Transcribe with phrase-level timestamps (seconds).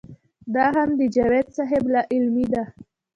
[0.53, 2.63] دا هم د جاوېد صېب لا علمي ده